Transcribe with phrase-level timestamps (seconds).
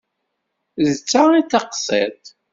[0.85, 2.23] D ta i d taqṣit.